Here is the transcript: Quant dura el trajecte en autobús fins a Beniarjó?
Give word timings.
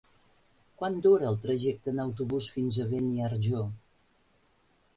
Quant 0.79 0.95
dura 1.05 1.27
el 1.31 1.37
trajecte 1.43 1.93
en 1.95 2.01
autobús 2.05 2.49
fins 2.55 2.79
a 2.79 2.89
Beniarjó? 2.95 3.63